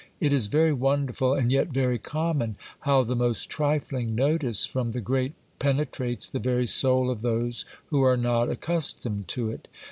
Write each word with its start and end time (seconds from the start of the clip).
It 0.19 0.33
is 0.33 0.47
very 0.47 0.73
wonderful, 0.73 1.35
and 1.35 1.51
yet 1.51 1.67
very 1.67 1.99
common, 1.99 2.55
how 2.79 3.03
the 3.03 3.15
most 3.15 3.51
trifling 3.51 4.15
notice 4.15 4.65
from 4.65 4.93
the 4.93 4.99
great 4.99 5.33
penetrates 5.59 6.27
the 6.27 6.39
very 6.39 6.65
soul 6.65 7.11
of 7.11 7.21
those 7.21 7.65
who 7.91 8.01
are 8.01 8.17
not 8.17 8.49
accustomed 8.49 9.27
to 9.27 9.51
it 9.51 9.67